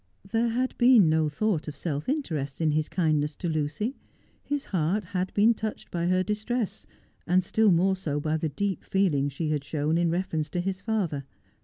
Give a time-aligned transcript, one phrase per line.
[0.31, 3.95] There had been no thought of self interest in his kindness to Lucy.
[4.41, 6.87] His heart had been touched by her distress,
[7.27, 10.81] and still more so by the deep feeling she had shown in reference to his
[10.81, 11.23] father.